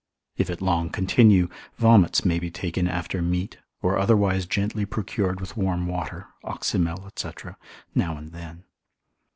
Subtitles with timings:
[0.35, 1.47] If it long continue,
[1.77, 7.29] vomits may be taken after meat, or otherwise gently procured with warm water, oxymel, &c.,
[7.93, 8.63] now and then.